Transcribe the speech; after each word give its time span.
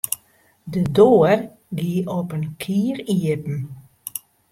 De 0.65 0.81
doar 0.95 1.39
gie 1.79 2.01
op 2.17 2.29
in 2.37 2.47
kier 2.61 2.97
iepen. 3.15 3.59